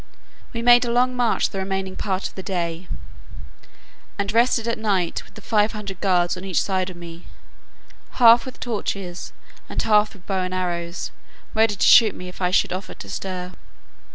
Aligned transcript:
We 0.51 0.63
made 0.63 0.83
a 0.83 0.89
long 0.91 1.15
march 1.15 1.51
the 1.51 1.59
remaining 1.59 1.95
part 1.95 2.27
of 2.27 2.33
the 2.33 2.41
day, 2.41 2.87
and, 4.17 4.31
rested 4.31 4.67
at 4.67 4.79
night 4.79 5.21
with 5.23 5.45
five 5.45 5.73
hundred 5.73 6.01
guards 6.01 6.35
on 6.35 6.43
each 6.43 6.59
side 6.59 6.89
of 6.89 6.97
me, 6.97 7.27
half 8.13 8.43
with 8.43 8.59
torches, 8.59 9.31
and 9.69 9.79
half 9.79 10.13
with 10.15 10.25
bows 10.25 10.45
and 10.45 10.55
arrows, 10.55 11.11
ready 11.53 11.75
to 11.75 11.85
shoot 11.87 12.15
me 12.15 12.27
if 12.27 12.41
I 12.41 12.49
should 12.49 12.73
offer 12.73 12.95
to 12.95 13.07
stir. 13.09 13.51